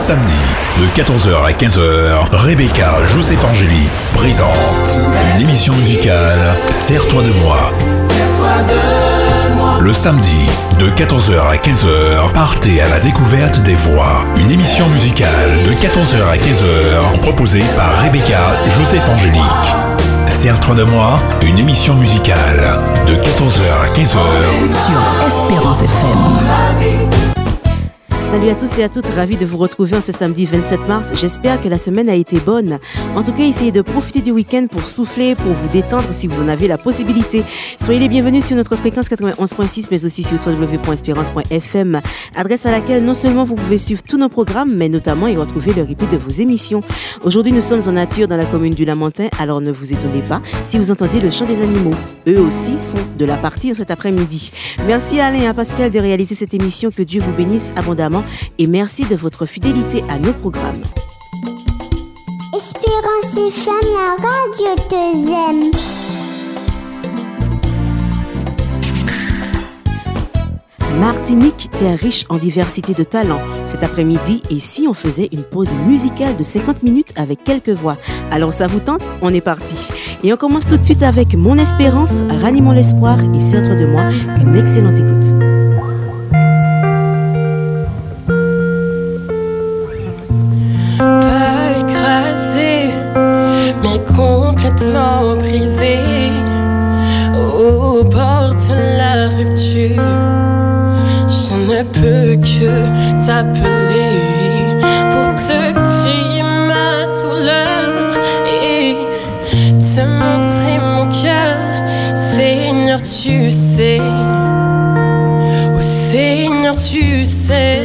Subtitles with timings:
[0.00, 0.32] samedi,
[0.78, 1.82] de 14h à 15h,
[2.32, 4.48] Rebecca Joseph Angéli présente
[5.34, 6.38] une émission musicale
[6.70, 7.70] Serre-toi de moi.
[9.82, 14.24] Le samedi, de 14h à 15h, partez à la découverte des voix.
[14.38, 18.40] Une émission musicale de 14h à 15h, proposée par Rebecca
[18.78, 19.42] Joseph Angélique.
[20.28, 24.16] Serre-toi de moi, une émission musicale de 14h à 15h
[24.72, 27.39] sur Espérance FM.
[28.20, 31.08] Salut à tous et à toutes, ravi de vous retrouver en ce samedi 27 mars.
[31.14, 32.78] J'espère que la semaine a été bonne.
[33.16, 36.40] En tout cas, essayez de profiter du week-end pour souffler, pour vous détendre si vous
[36.40, 37.42] en avez la possibilité.
[37.82, 42.00] Soyez les bienvenus sur notre fréquence 91.6, mais aussi sur www.espérance.fm,
[42.36, 45.72] adresse à laquelle non seulement vous pouvez suivre tous nos programmes, mais notamment y retrouver
[45.72, 46.82] le replay de vos émissions.
[47.24, 50.40] Aujourd'hui, nous sommes en nature dans la commune du Lamentin, alors ne vous étonnez pas
[50.62, 51.94] si vous entendez le chant des animaux.
[52.28, 54.52] Eux aussi sont de la partie cet après-midi.
[54.86, 56.90] Merci à Alain et à Pascal de réaliser cette émission.
[56.90, 58.09] Que Dieu vous bénisse abondamment
[58.58, 60.82] et merci de votre fidélité à nos programmes.
[62.54, 65.70] Espérance FM, la radio te aime.
[70.98, 73.40] Martinique, terre riche en diversité de talents.
[73.64, 77.96] Cet après-midi, et si on faisait une pause musicale de 50 minutes avec quelques voix
[78.30, 79.02] Alors ça vous tente?
[79.22, 79.90] On est parti.
[80.22, 84.02] Et on commence tout de suite avec Mon Espérance, Ranimons l'espoir et Serre-toi de moi.
[84.42, 85.89] Une excellente écoute.
[99.88, 102.72] Je ne peux que
[103.24, 104.18] t'appeler
[105.10, 108.12] pour te crier ma douleur
[108.46, 108.96] et
[109.78, 111.56] te montrer mon cœur.
[112.36, 114.02] Seigneur, tu sais.
[115.74, 117.79] Oh Seigneur, tu sais.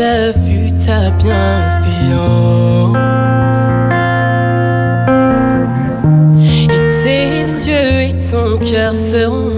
[0.00, 2.96] Déjà vu ta bienveillance.
[6.64, 6.68] Et
[7.02, 9.52] tes yeux et ton cœur seront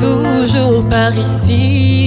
[0.00, 2.05] toujours par ici.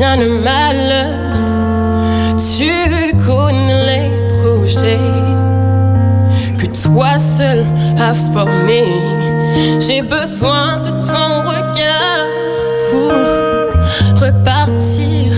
[0.00, 1.14] Le malheur,
[2.56, 4.98] tu connais les projets
[6.58, 7.64] que toi seul
[7.98, 9.04] as formés.
[9.78, 12.26] J'ai besoin de ton regard
[12.90, 13.12] pour
[14.20, 15.32] repartir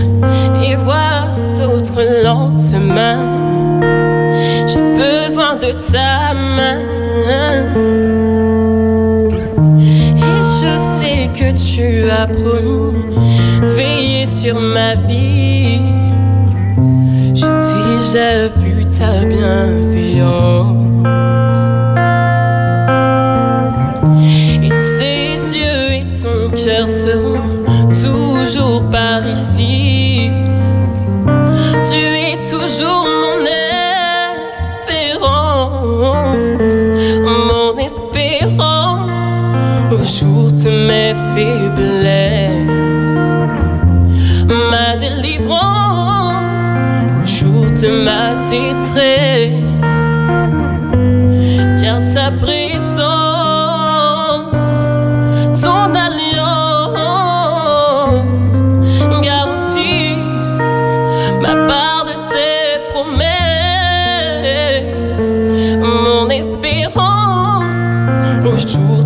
[0.63, 3.81] et voir d'autres lendemains.
[4.67, 6.22] J'ai besoin de ta
[14.43, 15.79] sur ma vie.
[17.33, 19.82] J'ai déjà vu ta bienveillance.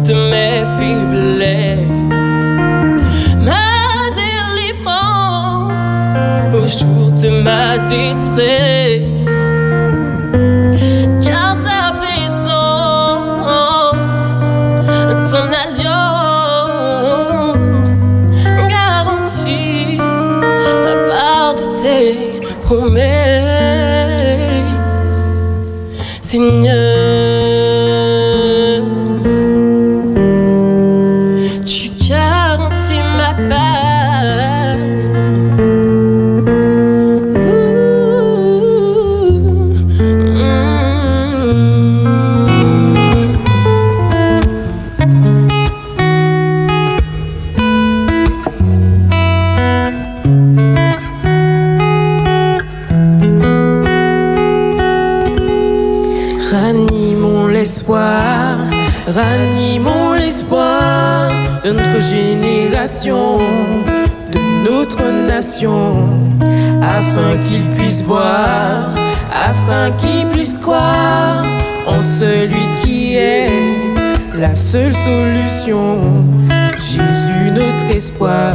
[0.07, 1.97] De mes faiblesses.
[6.65, 9.16] jour de ma détresse.
[65.65, 68.91] afin qu'ils puissent voir,
[69.31, 71.43] afin qu'ils puissent croire
[71.87, 73.49] en celui qui est
[74.37, 75.97] la seule solution,
[76.77, 78.53] Jésus notre espoir.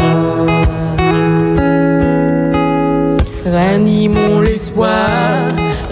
[3.44, 4.96] Ranimons l'espoir,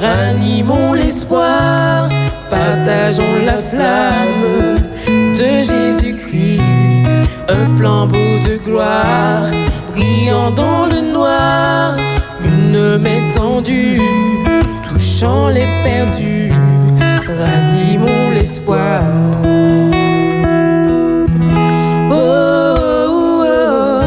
[0.00, 2.08] ranimons l'espoir,
[2.48, 4.78] partageons la flamme
[5.08, 6.62] de Jésus-Christ,
[7.48, 9.50] un flambeau de gloire
[10.28, 11.96] dans le noir,
[12.44, 14.00] une main tendue,
[14.86, 16.52] touchant les perdus,
[17.26, 19.00] ranimons l'espoir.
[22.10, 24.00] Oh, oh, oh,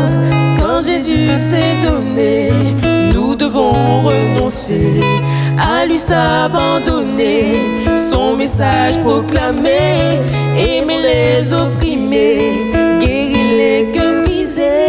[0.60, 2.52] quand Jésus s'est donné,
[3.14, 5.02] nous devons renoncer,
[5.58, 7.58] à lui s'abandonner,
[8.12, 10.20] son message proclamé,
[10.58, 14.83] aimer les opprimés, guérir les cœurs brisés.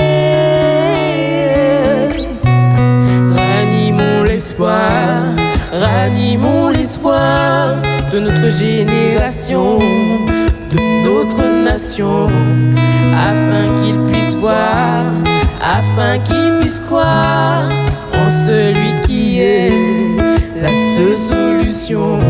[4.61, 7.77] ranimons l'espoir
[8.13, 9.79] de notre génération,
[10.71, 12.29] de notre nation,
[13.13, 15.03] afin qu'ils puissent voir,
[15.61, 17.69] afin qu'ils puissent croire
[18.13, 19.73] en celui qui est
[20.61, 22.21] la seule solution.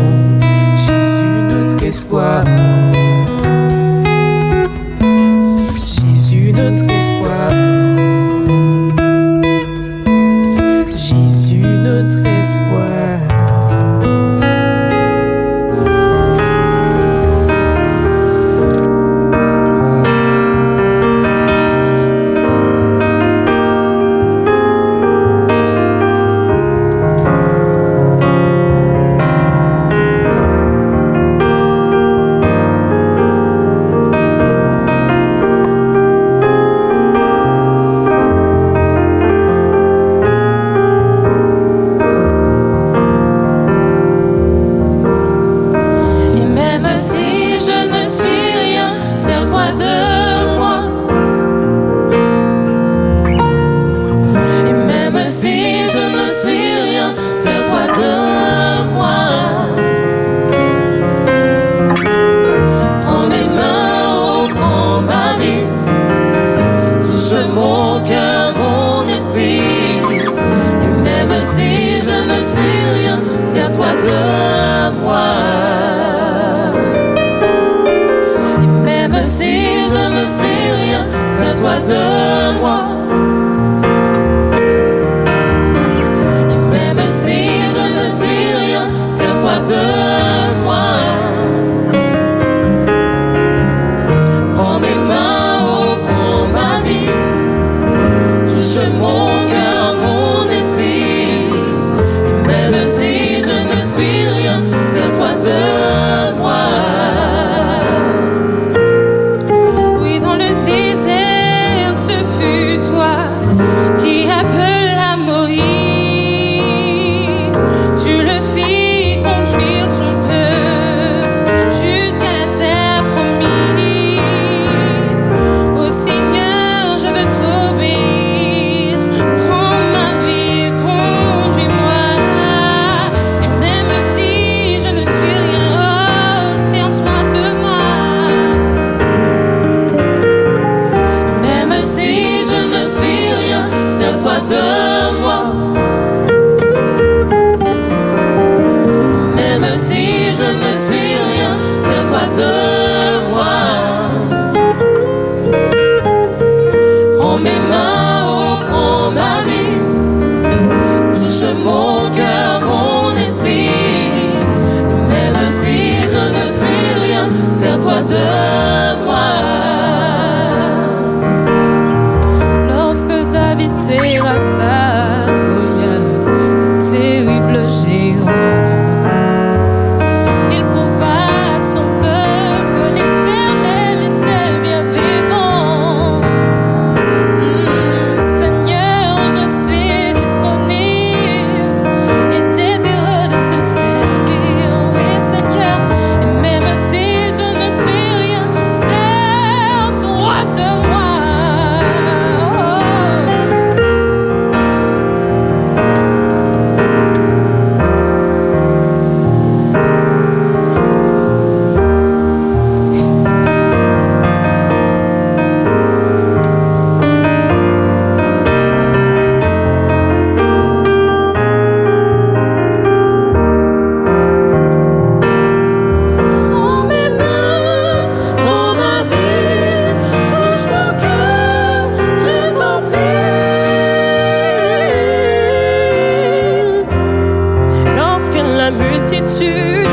[239.15, 239.84] 离去。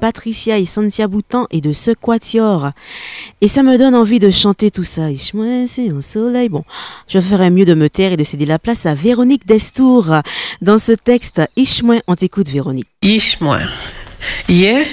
[0.00, 1.90] Patricia et Santia Boutan et de ce.
[3.40, 5.02] Et ça me donne envie de chanter tout ça.
[5.66, 6.48] C'est un soleil.
[6.48, 6.64] Bon,
[7.08, 10.14] je ferais mieux de me taire et de céder la place à Véronique Destour.
[10.62, 12.86] Dans ce texte, Ich moi, on t'écoute Véronique.
[13.40, 13.58] Moi.
[14.48, 14.86] Hier,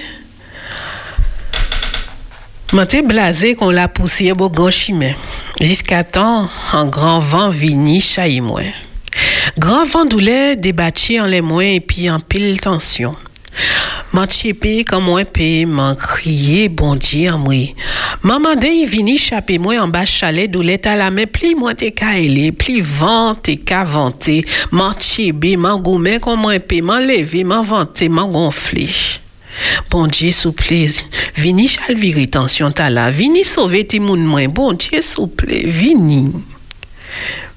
[2.74, 5.14] m'étais blasé qu'on l'a poussé au grand chemin.
[5.62, 8.42] Jusqu'à temps, un grand vent vini chahi.
[9.58, 13.16] Grand vent doulait débattu en les moins et puis en pile tension.
[14.14, 17.74] M'en chépé comme moi pé, m'en crié bon Dieu en moi.
[18.24, 21.90] Maman de vini chapé moi en bas chalet doulait à la main pli moi te
[21.90, 27.44] kaélé, pli vent te ka vanté, m'en chébé, m'en goumé comme moi pé, m'en levé,
[27.44, 28.90] m'en vanté, m'en gonflé.
[29.90, 30.76] Bon Dieu souple,
[31.36, 36.32] vini chal viri tension ta la, vini sauver ti moun moins, bon Dieu souple, vini.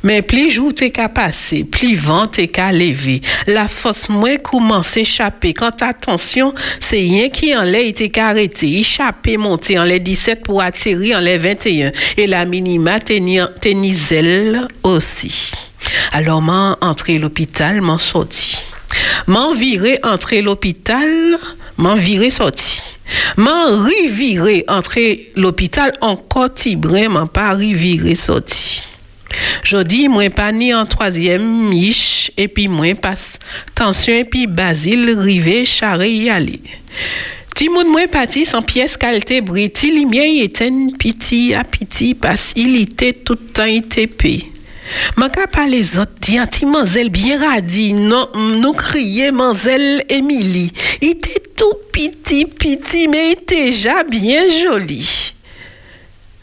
[0.03, 3.21] Mais plus jour t'es qu'à passer, plus vent t'es qu'à lever.
[3.47, 5.53] La force moins commence à échapper.
[5.53, 8.79] Quand attention, c'est rien qui en l'air t'es qu'à arrêter.
[8.79, 11.93] Échapper, monter en les 17 pour atterrir en les 21.
[12.17, 15.53] Et la minima tenniselle aussi.
[16.13, 18.59] Alors, m'en entré l'hôpital, m'en sorti.
[19.27, 21.39] M'en viré entrer l'hôpital,
[21.77, 22.83] m'en viré sorti.
[23.37, 28.83] M'en riviré entrer l'hôpital, encore tibrin, m'en pas riviré sorti.
[29.63, 33.39] Jodi, moi pas ni en troisième miche, et puis moi passe
[33.75, 36.61] tension et puis basile rivé charré y aller.
[37.55, 42.15] Ti moun moi parti sans pièce qualité bris, ti lumière y éteint piti à piti
[42.15, 44.47] parce il était tout le temps ITP.
[45.17, 51.75] Manka pas les autres, dit anti manzel bien radi, non, nous crier manzel était tout
[51.93, 55.35] petit, petit, mais il était déjà bien joli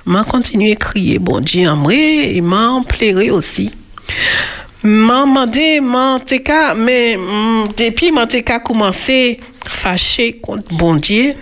[0.07, 3.71] m'a continué à crier, bon Dieu, moi, et m'a pleuré aussi.
[4.83, 6.19] M'a demandé, m'a
[6.75, 8.25] mais mm, depuis m'a
[8.59, 11.35] commencé fâché contre bon Dieu.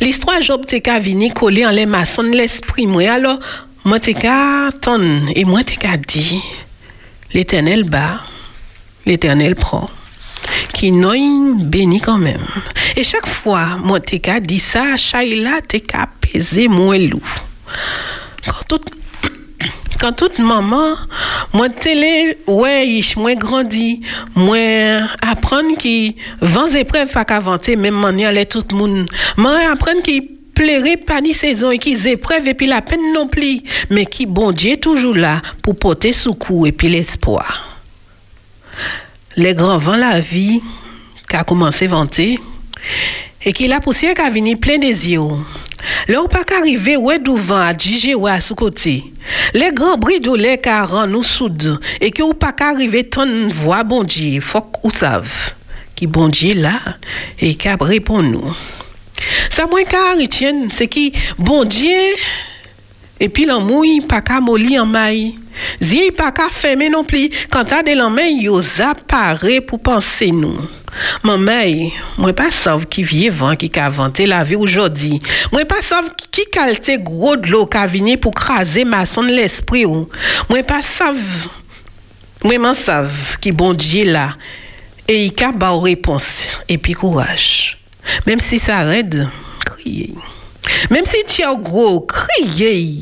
[0.00, 3.10] L'histoire Job t'eka vini coller en les maçons l'esprit moi.
[3.10, 3.38] Alors,
[3.84, 6.40] moi t'eka ton et moi t'eka dit,
[7.34, 8.20] l'éternel bat,
[9.06, 9.90] l'éternel prend
[10.72, 12.46] qui noin béni quand même.
[12.96, 17.22] Et chaque fois, moi t'eka dit ça, Shaila t'eka pesé moins loup.
[18.46, 18.86] Quand toute
[20.00, 20.96] quand toute maman,
[21.52, 24.00] moi télé, ouais, moi grandi,
[24.34, 24.56] moi
[25.20, 29.10] apprendre qui vents épreuves pas qu'avancer, même manière les tout le monde.
[29.36, 30.22] Moi apprendre qui
[30.54, 33.60] plairait pas ni saison et qui épreuves et puis la peine non plus,
[33.90, 37.82] mais qui bon Dieu toujours là pour porter secours et puis l'espoir.
[39.36, 40.62] Les grands vents la vie
[41.28, 42.38] qui a commencé à vanter
[43.44, 44.78] et qui la poussière qui a venu plein
[45.08, 45.20] yeux.
[46.08, 49.04] Là, ou pas qu'arriver, ouais, devant, à djige, ouais, à sous côté.
[49.54, 54.04] Les grands de lait rend nous soudes, et que ou pas qu'arriver ton voix, bon
[54.04, 55.52] Dieu, faut ou savent,
[55.94, 56.78] qui bon Dieu là,
[57.38, 58.54] et qui répond nous.
[59.50, 60.14] Ça, moins qu'à
[60.70, 61.96] c'est qui, bon Dieu,
[63.18, 65.34] et puis l'amouille, pas qu'à molli en maille.
[65.80, 67.94] Zi pas qu'à fermer non plus, quand t'as des
[68.40, 70.56] yo apparaît pour penser nous.
[71.22, 73.90] Maman, moi pas savent qui vient vent qui a
[74.26, 75.20] la vie aujourd'hui.
[75.52, 80.08] Moi pas savent qui calte gros de l'eau qui venu pour craser maçon l'esprit ou.
[80.48, 81.48] Moi pas savent
[82.42, 82.72] moi m'en
[83.40, 84.34] qui bon Dieu là
[85.06, 87.78] et il a ba réponse et puis courage.
[88.26, 89.28] Même si ça raide,
[89.64, 90.14] crier.
[90.90, 92.96] Même si tu as gros, crier.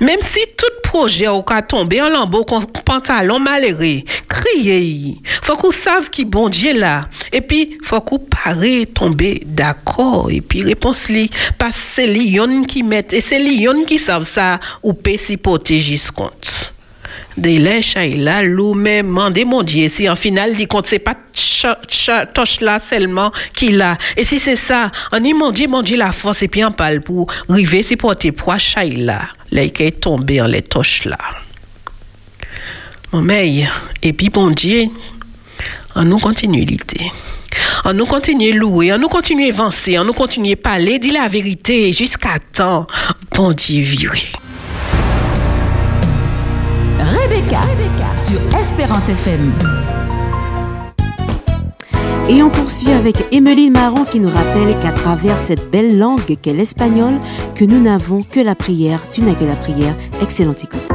[0.00, 2.44] Même si tout projet au cas tombé en lambeau
[2.84, 5.16] pantalon malheureux, crier.
[5.40, 7.08] Faut qu'on sache qui bon Dieu là.
[7.32, 8.58] Et puis, faut qu'on pare
[8.92, 10.30] tomber d'accord.
[10.30, 14.28] Et puis, réponse li, parce que c'est lion qui mettent, et c'est lion qui savent
[14.28, 16.74] ça, ou peut s'y protéger ce compte
[17.38, 17.80] de lè
[18.18, 21.16] là lou mais mandé mon Dieu si en final dit compte c'est pas
[22.34, 26.42] toche là seulement qu'il a et si c'est ça mon Dieu mon Dieu la force
[26.42, 29.22] et puis on parle pour river si porter poids là là
[29.70, 31.18] qui est tombé en les toches là
[33.12, 34.88] mon et puis bon Dieu
[35.94, 37.10] en nous continuité
[37.84, 41.92] On nous continue louer, on nous continue avancer, on nous continue parler, dire la vérité
[41.92, 42.86] jusqu'à temps.
[43.34, 44.22] Bon Dieu viré.
[46.98, 49.52] Rebecca, Rebecca sur Espérance FM.
[52.32, 56.54] Et on poursuit avec Emeline Marron qui nous rappelle qu'à travers cette belle langue qu'est
[56.54, 57.12] l'espagnol,
[57.54, 59.00] que nous n'avons que la prière.
[59.10, 59.94] Tu n'as que la prière.
[60.22, 60.88] Excellente écoute.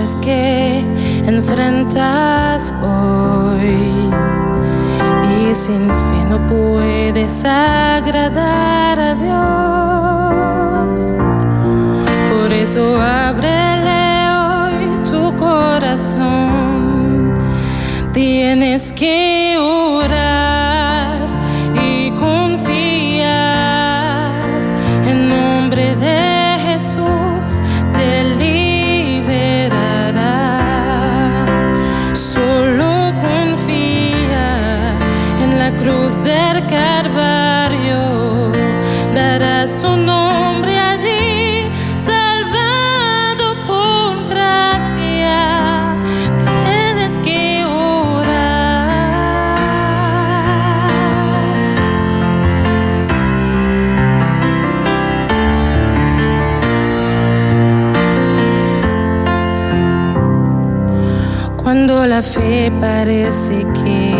[0.00, 0.84] Luchas que
[1.26, 4.10] enfrentas hoy.
[5.48, 8.79] Y sin fe no puedes agradar
[39.90, 45.96] Tu nombre allí, salvado por gracia.
[46.38, 48.30] Tienes que orar.
[61.56, 64.19] Cuando la fe parece que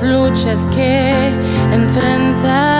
[0.00, 1.30] las luchas que
[1.72, 2.79] enfrentas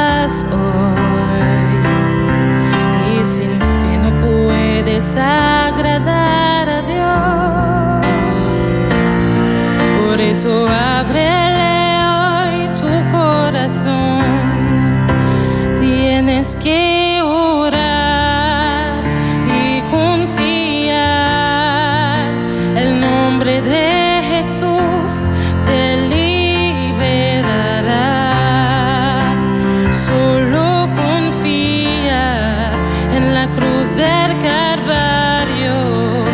[33.55, 36.25] cruz del Calvario.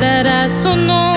[0.00, 1.11] Darás tu nombre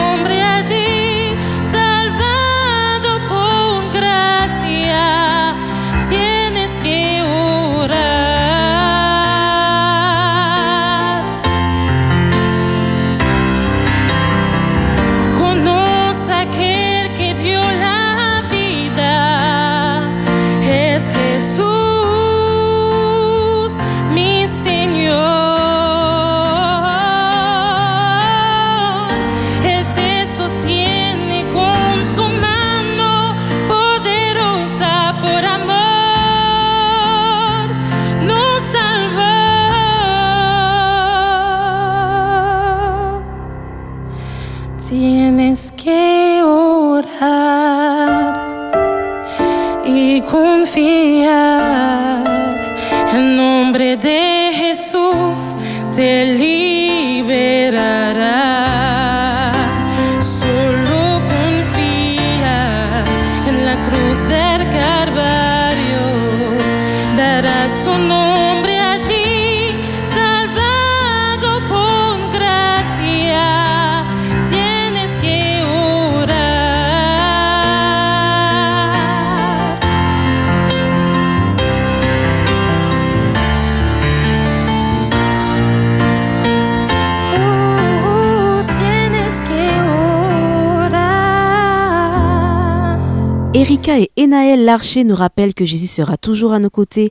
[93.55, 97.09] Erika et Enaël Larcher nous rappellent que Jésus sera toujours à nos côtés.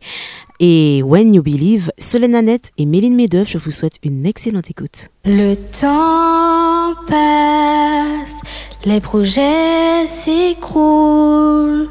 [0.61, 5.09] Et When You Believe, Solène Nanette et Méline Medeuf, je vous souhaite une excellente écoute.
[5.25, 8.43] Le temps passe,
[8.85, 11.89] les projets s'écroulent.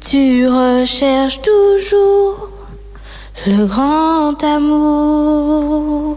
[0.00, 2.48] Tu recherches toujours
[3.46, 6.16] le grand amour.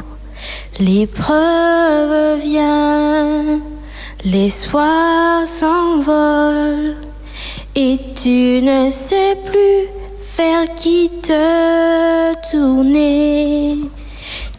[0.80, 3.60] L'épreuve vient,
[4.24, 6.96] les soirs s'envolent
[7.76, 9.88] et tu ne sais plus
[10.38, 13.78] vers qui te tourner.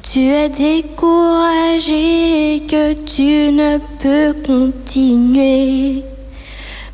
[0.03, 1.93] Tu es découragé
[2.69, 6.03] que tu ne peux continuer.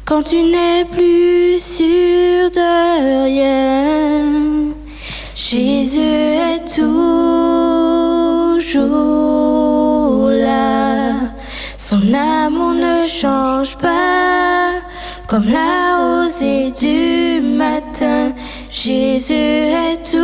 [0.05, 4.75] Quand tu n'es plus sûr de rien,
[5.35, 7.11] Jésus est toujours
[10.31, 11.13] là.
[11.79, 14.70] Son amour ne change pas
[15.31, 18.33] comme la rosée du matin.
[18.69, 20.21] Jésus est toujours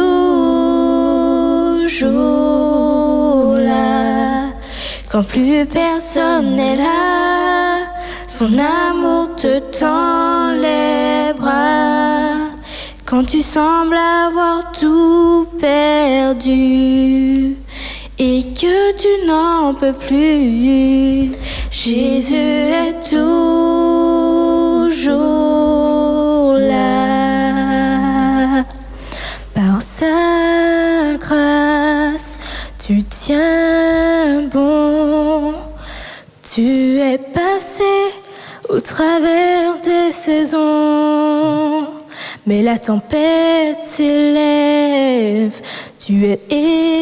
[3.56, 4.48] là.
[5.08, 7.86] Quand plus personne n'est là,
[8.26, 12.50] son amour te tend les bras.
[13.04, 17.56] Quand tu sembles avoir tout perdu
[18.18, 21.32] et que tu n'en peux plus,
[21.70, 23.26] Jésus est toujours
[26.58, 27.04] là.
[29.54, 32.38] Par sa grâce,
[32.78, 35.54] tu tiens bon.
[36.54, 37.84] Tu es passé
[38.70, 41.86] au travers des saisons.
[42.46, 45.60] Mais la tempête s'élève,
[46.06, 46.38] tu es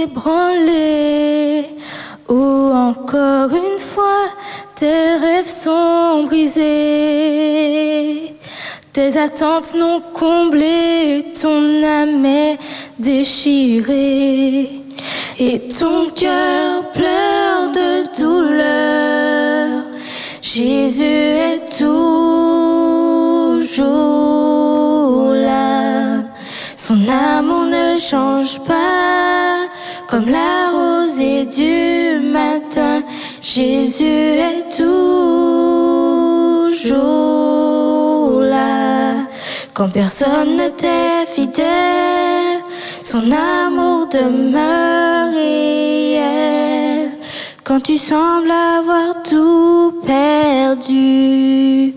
[0.03, 1.67] ébranlé.
[2.27, 4.31] Oh, encore une fois,
[4.75, 6.63] tes rêves sont brisés.
[8.95, 12.59] Tes attentes n'ont comblé, ton âme est
[12.99, 14.71] déchirée.
[15.39, 19.85] Et ton cœur pleure de douleur.
[20.41, 22.15] Jésus est toujours.
[26.87, 29.69] Son amour ne change pas,
[30.07, 33.03] comme la rosée du matin.
[33.41, 34.83] Jésus est toujours
[38.43, 39.15] là.
[39.73, 42.61] Quand personne ne t'est fidèle,
[43.03, 47.13] son amour demeure réel.
[47.65, 51.95] Quand tu sembles avoir tout perdu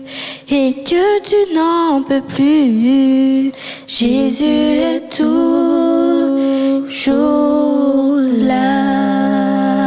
[0.50, 3.52] et que tu n'en peux plus,
[4.00, 5.34] Jésus est toujours
[8.46, 9.77] là.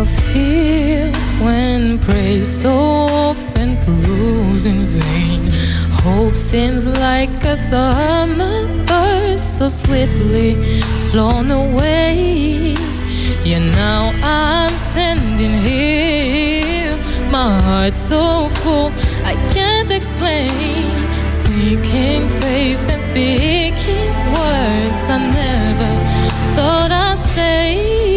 [0.00, 1.10] Of fear,
[1.42, 5.48] when praise so often proves in vain,
[6.04, 10.54] hope seems like a summer bird so swiftly
[11.10, 12.74] flown away.
[13.44, 16.06] Yeah, now I'm standing here
[17.30, 18.90] my heart so full,
[19.24, 20.96] I can't explain.
[21.28, 25.92] Seeking faith and speaking words I never
[26.54, 28.15] thought I'd say.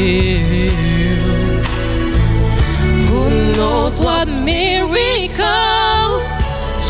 [0.00, 0.38] To.
[3.08, 5.42] Who knows what miracles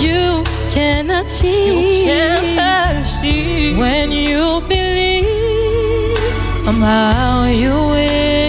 [0.00, 2.04] you can achieve?
[2.06, 2.44] can
[3.00, 3.78] achieve.
[3.78, 6.18] When you believe,
[6.56, 8.39] somehow you will.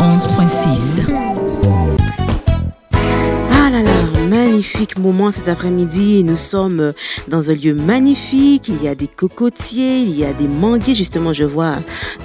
[0.00, 1.12] 91.6.
[3.52, 3.90] Ah là là,
[4.30, 6.24] magnifique moment cet après-midi.
[6.24, 6.94] Nous sommes
[7.28, 8.68] dans un lieu magnifique.
[8.68, 10.94] Il y a des cocotiers, il y a des manguiers.
[10.94, 11.80] Justement, je vois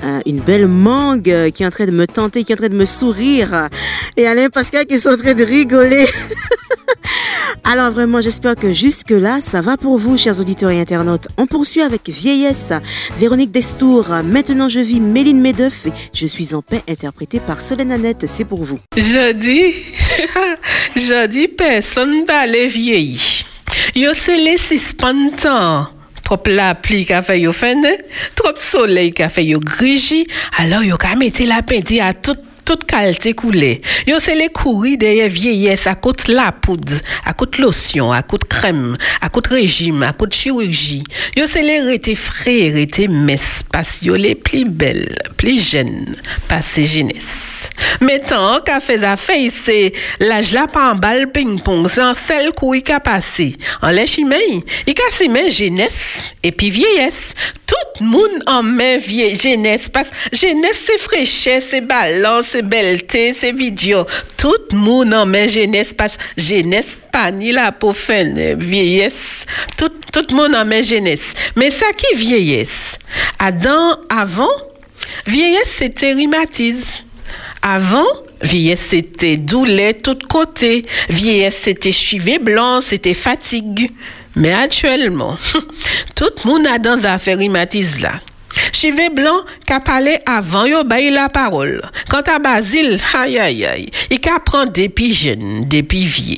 [0.05, 2.59] euh, une belle mangue euh, qui est en train de me tenter, qui est en
[2.59, 3.67] train de me sourire.
[4.15, 6.05] Et Alain Pascal qui est en train de rigoler.
[7.63, 11.27] Alors vraiment, j'espère que jusque-là, ça va pour vous, chers auditeurs et internautes.
[11.37, 12.73] On poursuit avec Vieillesse,
[13.17, 14.07] Véronique Destour.
[14.23, 18.25] Maintenant, je vis Méline Medeuf Je suis en paix, interprétée par Solène Annette.
[18.27, 18.79] C'est pour vous.
[18.95, 19.73] Je dis,
[20.95, 23.19] je dis, personne va les vieillir.
[23.95, 25.87] Yo c'est les suspendants.
[26.23, 27.85] Trop la pluie qu'a fait yo fene,
[28.33, 30.25] trop soleil qu'a fait yo grigi,
[30.57, 33.81] alors yo ka mette la pendi à toute toute qualité coulée.
[34.07, 38.47] Yo c'est les courir derrière vieillesse à côté la poudre, à côté lotion, à côté
[38.49, 41.03] crème, à côté régime, à côté chirurgie.
[41.37, 46.15] Yo c'est les rete frais, rete messe, parce yo les plus belles, plus jeunes,
[46.47, 47.55] passé jeunesse.
[48.01, 52.51] Mais tant qu'a fait affaire, c'est l'âge là pas en balle ping-pong, c'est en seul
[52.51, 53.55] coup il a passé.
[53.81, 54.27] En lèche il
[54.87, 57.33] il si main jeunesse et puis vieillesse.
[57.65, 63.33] Tout le monde en main vieille jeunesse parce jeunesse c'est fraîcheur, c'est ballon, c'est belleté,
[63.33, 64.05] c'est vidéo.
[64.37, 69.45] Tout le monde en main jeunesse parce que jeunesse pas ni la pour faire vieillesse.
[69.75, 71.33] Tout tout le monde en main jeunesse.
[71.57, 72.97] Mais ça qui vieillesse?
[73.39, 74.55] Adam avant
[75.27, 77.03] vieillesse c'était rhumatisme.
[77.61, 78.07] Avant,
[78.41, 80.83] vieillesse c'était douleur tout côté.
[81.09, 83.89] Vieillesse c'était cheveux blancs, c'était fatigue.
[84.37, 85.37] Mais actuellement,
[86.15, 88.21] tout le monde a dans affaire rhumatisme là.
[88.71, 91.81] Cheveux blancs qu'a parlé avant yo la parole.
[92.09, 96.37] Quant à Basile, aïe aïe aïe, il qu'a prendre depuis jeune, depuis vieux.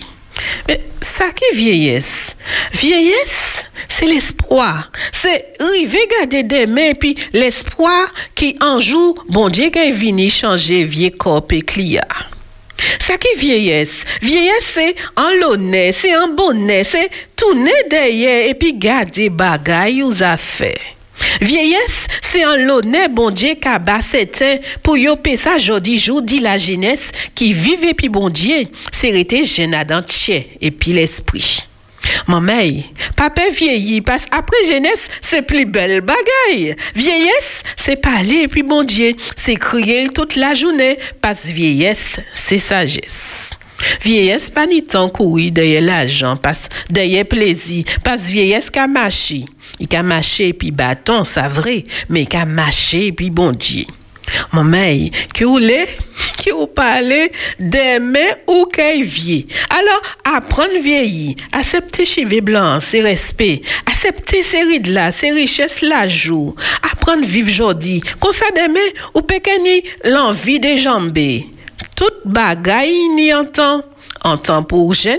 [0.68, 2.36] Mais ça qui vieillesse?
[2.74, 4.92] Vieillesse, c'est l'espoir.
[5.12, 10.84] C'est river garder des mains puis l'espoir qui en joue, bon Dieu qui vini changer
[10.84, 12.02] vieux corps et client.
[13.00, 14.04] Ça qui vieillesse?
[14.22, 20.22] Vieillesse, c'est en l'honneur, c'est en bonnet, c'est tourner derrière et puis garder bagaille aux
[20.22, 20.97] affaires.
[21.42, 26.58] Vieillesse, c'est un l'honneur bon Dieu qu'a c'était pour yo ça jodi jour dit la
[26.58, 29.76] jeunesse qui vivait puis bon Dieu, c'est resté jeune
[30.62, 31.64] et puis l'esprit.
[32.28, 32.84] Maman,
[33.16, 36.76] papa vieillit parce après jeunesse, c'est plus belle bagaille.
[36.96, 42.60] Vieillesse, c'est parler et puis bon Dieu, c'est crier toute la journée parce vieillesse, c'est
[42.60, 43.52] sagesse.
[44.02, 49.46] Vieillesse pas ni tant courir derrière l'argent, passe derrière plaisir, passe vieillesse qu'a marché.
[49.80, 53.86] Il a marché puis bâton, c'est vrai, mais il a marché puis bon Dieu.
[54.52, 55.86] Maman, que vous voulez,
[56.46, 59.46] que vous parlez d'aimer ou qu'elle vie.
[59.70, 60.02] Alors,
[60.38, 66.56] apprendre vieillir, accepter cheveux blancs, ses respect, accepter ses rides là, ses richesses la joue,
[66.92, 68.46] apprendre vivre aujourd'hui, qu'on ça
[69.14, 71.18] ou pékeni l'envie des jambes.
[71.96, 73.84] Toute bagaille ni en temps,
[74.24, 75.18] en temps pour jeune,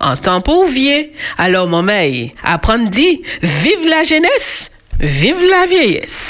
[0.00, 1.10] en temps pour vieux.
[1.36, 6.27] Alors, maman, apprendre dit, vive la jeunesse, vive la vieillesse.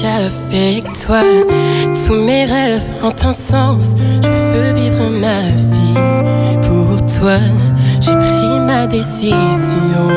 [0.00, 1.22] Qu'avec toi,
[2.06, 3.94] tous mes rêves ont un sens.
[4.22, 5.40] Je veux vivre ma
[5.72, 5.94] vie
[6.62, 7.38] pour toi.
[8.00, 10.08] J'ai pris ma décision.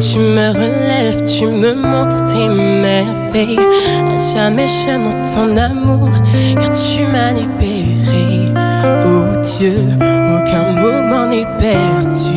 [0.00, 3.58] Tu me relèves, tu me montres tes merveilles.
[3.58, 6.10] À jamais je dans ton amour,
[6.54, 8.52] car tu m'as libéré.
[9.06, 12.27] Oh Dieu, aucun moment n'est perdu.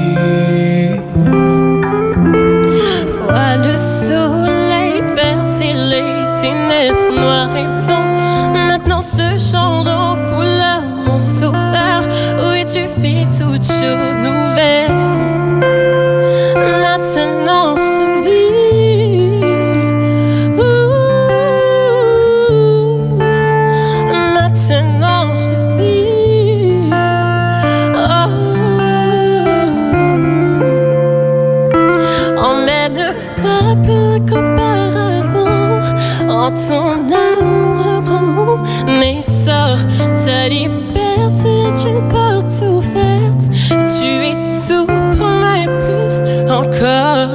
[41.86, 43.46] Une porte ouverte.
[43.70, 44.36] Tu es
[44.68, 44.86] tout
[45.18, 47.30] pour moi et plus encore.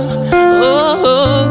[0.62, 1.47] Oh, oh.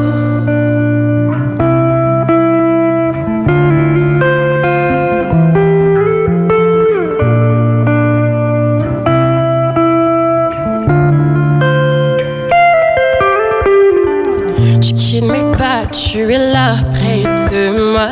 [14.81, 18.09] Tu quittes mes pas, tu es là près de moi.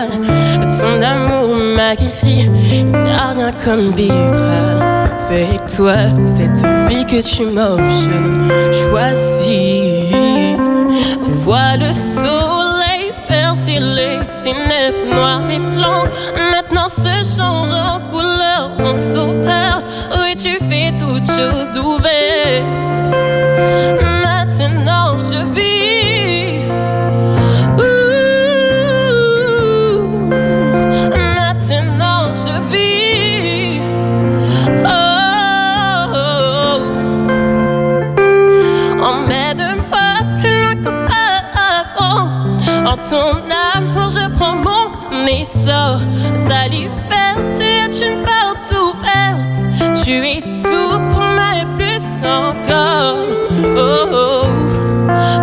[0.79, 4.52] Ton amour m'a guéri, il n'y a rien comme vivre
[5.34, 5.95] avec toi.
[6.25, 7.84] Cette vie que tu m'offres,
[8.71, 10.57] choisis.
[11.43, 16.07] Vois le soleil percer les ténèbres noires et blancs.
[16.51, 19.84] Maintenant se change en couleur, mon sauveur.
[20.19, 23.22] Oui, tu fais toutes choses d'ouvert.
[45.66, 49.57] Ta liberté est une porte ouverte.
[50.03, 53.16] Tu es tout pour moi et plus encore.
[53.78, 54.45] Oh, oh.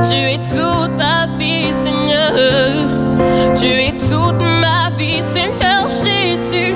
[0.06, 2.34] Tu es toute ma vie, Seigneur.
[3.58, 6.74] Tu es toute ma vie, Seigneur Jésus.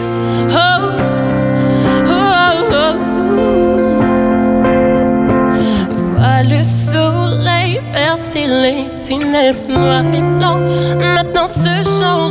[0.48, 0.88] Oh,
[2.08, 2.94] oh, oh.
[6.14, 10.62] Vois le soleil percer les ténèbres noires et blancs.
[10.98, 12.23] Maintenant se change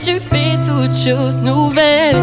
[0.00, 2.16] tu fais toutes choses nouvelles.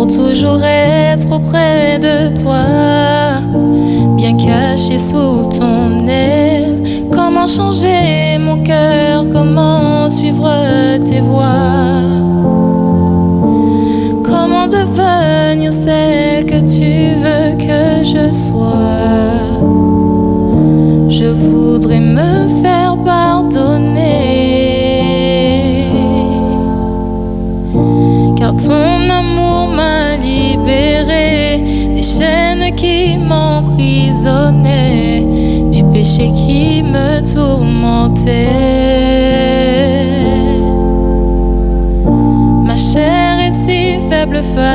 [0.00, 2.64] Pour toujours être auprès de toi.
[4.16, 5.39] Bien caché sous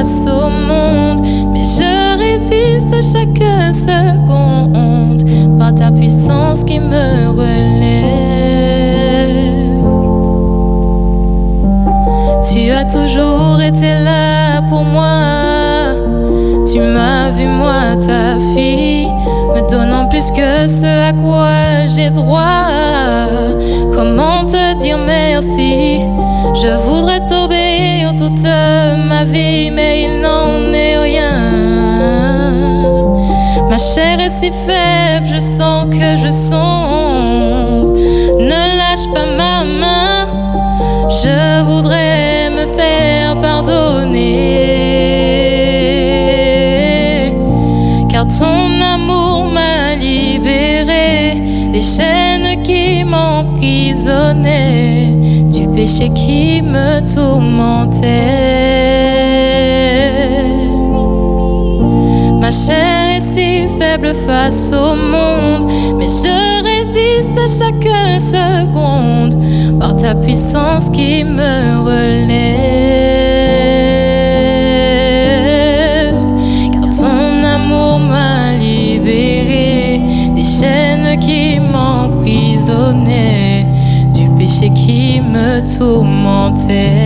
[0.04, 5.24] au monde, mais je résiste à chaque seconde
[5.58, 7.46] par ta puissance qui me relève.
[12.50, 15.94] Tu as toujours été là pour moi.
[16.70, 19.08] Tu m'as vu, moi, ta fille,
[19.56, 22.68] me donnant plus que ce à quoi j'ai droit.
[23.96, 26.02] Comment te dire merci?
[26.54, 27.35] Je voudrais ma
[29.36, 31.42] mais il n'en est rien.
[33.70, 37.94] Ma chair est si faible, je sens que je sombre.
[38.40, 40.28] Ne lâche pas ma main,
[41.10, 44.24] je voudrais me faire pardonner.
[48.10, 51.42] Car ton amour m'a libéré
[51.74, 55.14] des chaînes qui m'emprisonnaient,
[55.56, 58.75] du péché qui me tourmentait.
[63.80, 67.88] Faible face au monde, mais je résiste à chaque
[68.20, 69.36] seconde
[69.80, 72.36] par ta puissance qui me relève.
[76.74, 80.02] Car ton amour m'a libéré
[80.36, 83.68] des chaînes qui m'emprisonnaient,
[84.14, 87.05] du péché qui me tourmentait.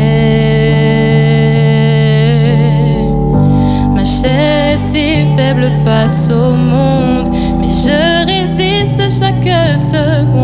[5.83, 7.29] Face au monde,
[7.59, 10.38] mais je résiste chaque seconde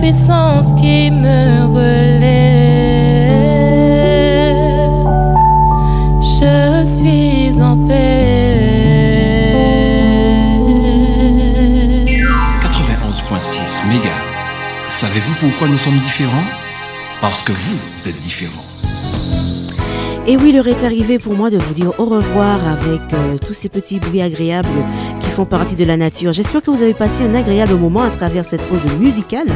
[0.00, 2.40] puissance qui me relève,
[6.22, 8.30] je suis en paix.
[12.62, 14.16] 91.6 méga.
[14.88, 16.48] Savez-vous pourquoi nous sommes différents?
[17.20, 18.64] Parce que vous êtes différents.
[20.26, 23.52] Et oui, l'heure est arrivée pour moi de vous dire au revoir avec euh, tous
[23.52, 24.68] ces petits bruits agréables
[25.40, 26.34] font partie de la nature.
[26.34, 29.46] J'espère que vous avez passé un agréable moment à travers cette pause musicale.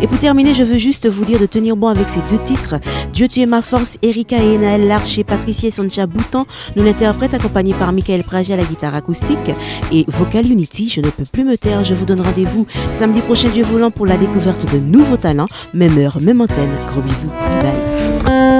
[0.00, 2.76] Et pour terminer, je veux juste vous dire de tenir bon avec ces deux titres.
[3.12, 7.34] Dieu tu es ma force, Erika et Naël Larcher, Patricia et Sancha Boutan, nous l'interprètent
[7.34, 9.50] accompagnés par Michael Praget à la guitare acoustique
[9.92, 11.84] et Vocal Unity, je ne peux plus me taire.
[11.84, 15.48] Je vous donne rendez-vous samedi prochain, Dieu voulant, pour la découverte de nouveaux talents.
[15.74, 16.70] Même heure, même antenne.
[16.90, 17.28] Gros bisous.
[17.60, 18.53] Bye.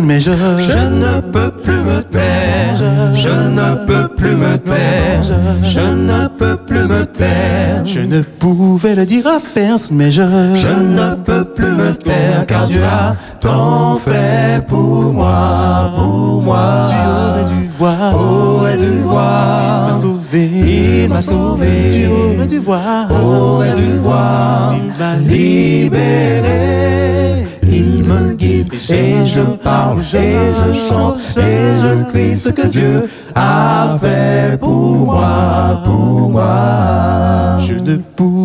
[0.00, 0.30] Personne, mais je...
[0.30, 2.76] Je ne peux plus me taire,
[3.14, 5.22] je ne peux plus me taire,
[5.62, 7.84] je ne peux plus me taire.
[7.84, 10.22] Je ne pouvais le dire à personne, mais je...
[10.54, 16.88] Je ne peux plus me taire, car Dieu a tant fait pour moi, pour moi.
[16.90, 20.50] Tu aurais dû voir, aurais dû voir, il m'a sauvé,
[21.02, 21.66] il m'a sauvé.
[21.92, 26.40] Tu aurais dû voir, aurais dû voir, il m'a libéré.
[28.36, 30.36] Guide et je parle et
[30.66, 33.02] je chante et je crie ce que Dieu
[33.34, 37.56] a fait pour moi, pour moi.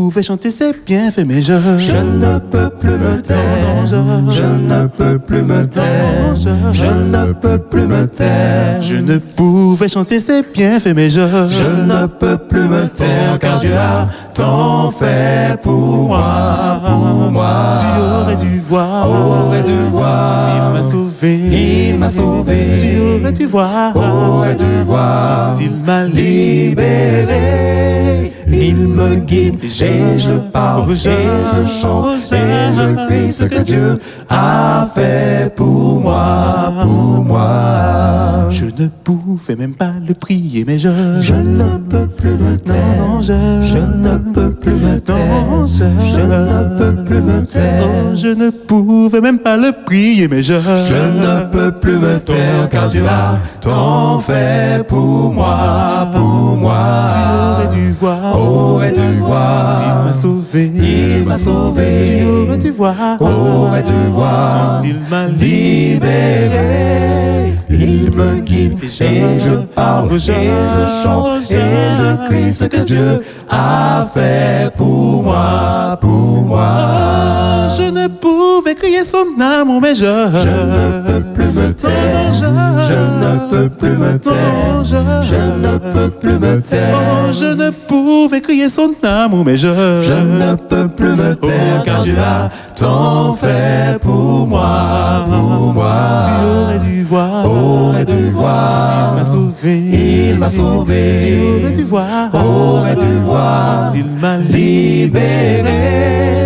[0.06, 1.54] Ne pouvais chanter ses bienfaits, mais je...
[1.78, 7.58] Je ne peux plus me taire, je ne peux plus me taire, je ne peux
[7.58, 8.80] plus me taire.
[8.82, 11.22] Je ne pouvais chanter ses bienfaits, mais je...
[11.22, 17.76] Je ne peux plus me taire, car Dieu a tant fait pour moi, pour moi.
[17.80, 21.40] Tu aurais dû voir, aurais dû voir, il m'a sauvé,
[21.92, 22.76] il m'a sauvé.
[22.76, 27.36] Tu aurais dû voir, aurais dû voir, il m'a libéré.
[28.58, 34.00] Il me guide et je parle et je chante et je crie ce que Dieu
[34.30, 38.48] a fait pour moi, pour moi.
[38.50, 40.90] Je ne pouvais même pas le prier, mais je...
[41.20, 43.34] Je ne peux plus me taire, non, je...
[43.62, 45.16] je ne peux plus me taire,
[45.52, 45.84] non, je...
[46.00, 47.84] je ne peux plus me taire.
[47.84, 50.54] Oh, je ne pouvais même pas le prier, mais je...
[50.54, 57.08] Je ne peux plus me taire, car Dieu a tant fait pour moi, pour moi.
[57.10, 57.20] Tu
[57.52, 58.40] aurais dû voir,
[58.96, 62.02] dû voir, il m'a sauvé, il m'a sauvé.
[62.04, 66.56] Tu aurais dû voir, aurais dû voir, il m'a libéré.
[67.70, 71.56] Il me guide et je parle et je chante et
[72.00, 76.70] je crie ce que Dieu a fait pour moi, pour moi.
[77.68, 80.06] Oh, je ne pouvais crier son amour, mais je...
[80.06, 81.25] Je ne peux plus me
[81.76, 84.96] taire, je ne peux plus me taire, je
[85.36, 86.96] ne peux plus me taire.
[86.96, 89.68] Oh, je ne pouvais crier son amour, mais je...
[89.68, 96.24] Je ne peux plus me taire, car Dieu a tant fait pour moi, pour moi.
[96.26, 101.16] Tu aurais dû voir, aurais dû voir, il m'a sauvé, il m'a sauvé.
[101.20, 106.45] Tu aurais dû voir, aurais dû voir, il m'a libéré.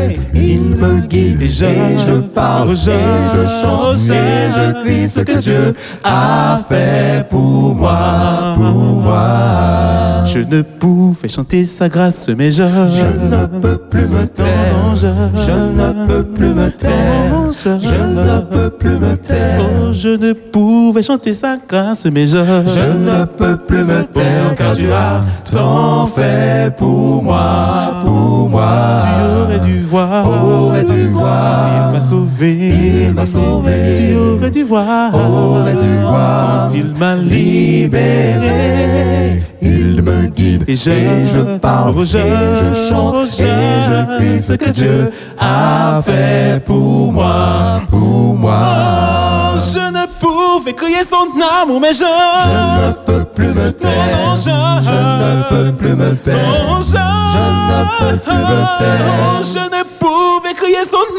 [0.52, 5.76] Il me guide et je parle et je chante et je crie ce que Dieu
[6.04, 10.24] a fait pour moi, pour moi.
[10.26, 12.64] Je ne pouvais chanter sa grâce, mais je...
[12.64, 15.08] Je ne peux plus me taire, je...
[15.36, 19.62] je ne peux plus me taire, je ne peux plus me taire.
[19.62, 22.38] Oh, je ne pouvais chanter sa grâce, mais je...
[22.38, 25.22] Je ne peux plus me taire, car Dieu a
[25.52, 28.98] tant fait pour moi, pour moi.
[29.00, 29.08] Tu
[29.42, 32.74] aurais dû voir, aurais dû voir, il m'a sauvé,
[33.08, 33.92] il m'a sauvé.
[33.98, 39.44] Tu aurais dû voir, aurais dû voir, il m'a libéré.
[39.62, 44.40] Il me guide et je, et je parle je, et je chante et je crie
[44.40, 48.62] ce que Dieu a fait pour moi, pour moi.
[48.62, 51.28] Oh, je ne pouvais crier son
[51.62, 52.06] amour, mais je,
[52.46, 52.52] je
[52.88, 54.36] ne peux plus me taire.
[54.38, 54.50] je,
[54.86, 56.80] je ne peux plus me taire.
[56.80, 59.42] je, je ne peux plus me taire.
[59.42, 59.84] Je ne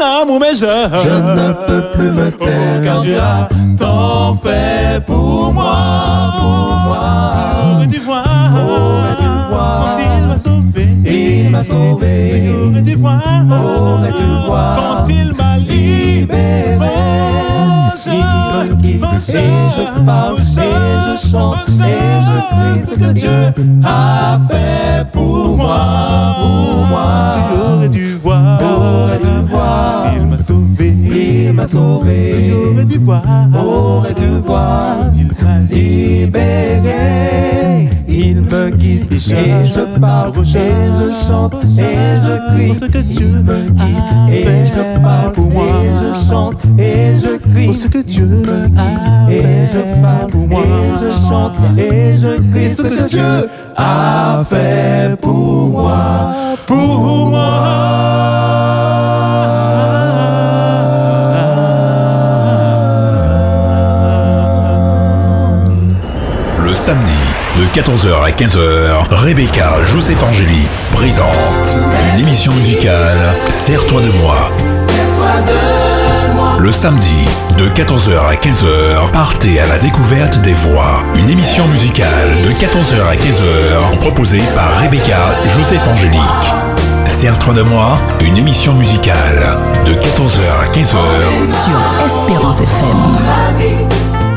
[0.00, 2.48] je, ne peux plus me taire.
[2.48, 3.48] Oh, car Dieu a
[3.78, 5.76] tant fait pour moi,
[6.38, 7.32] pour moi.
[7.34, 12.46] Tu aurais dû voir, aurais dû voir, quand il m'a sauvé, il m'a sauvé.
[12.96, 13.20] Voir,
[14.16, 17.49] dû voir, quand il m'a libéré.
[17.92, 19.42] Et
[19.76, 23.52] je parle et je chante et je crie ce que Dieu
[23.84, 27.34] a fait pour moi, pour moi.
[27.34, 29.99] Tu aurais dû voir, aurais dû voir,
[31.60, 32.34] m'a sauvé.
[32.46, 33.22] Tu aurais dû voir,
[33.54, 36.98] aurais dû voir, il m'a libéré.
[38.08, 43.28] Il me guide et je parle et je chante et je crie ce que Dieu
[43.28, 45.64] me guide et je parle pour moi.
[45.64, 50.48] et je chante et je crie ce que Dieu me guide et je parle pour
[50.48, 50.60] moi.
[50.60, 56.32] et je chante et je crie ce que Dieu a fait pour moi,
[56.66, 58.89] pour moi.
[66.80, 67.12] Samedi,
[67.58, 68.58] de 14h à 15h,
[69.10, 71.26] Rebecca Joseph Angéli présente
[72.14, 73.18] une émission musicale
[73.50, 74.50] Serre-toi de moi.
[76.58, 77.28] Le samedi,
[77.58, 81.04] de 14h à 15h, partez à la découverte des voix.
[81.16, 85.18] Une émission musicale de 14h à 15h, proposée par Rebecca
[85.54, 86.22] Joseph Angélique.
[87.08, 94.29] Serre-toi de moi, une émission musicale de 14h à 15h sur Espérance FM.